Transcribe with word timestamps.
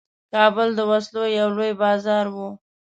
کابل 0.33 0.67
د 0.75 0.79
وسلو 0.91 1.23
یو 1.39 1.47
لوی 1.57 1.71
بازار 1.81 2.25
وو. 2.35 2.47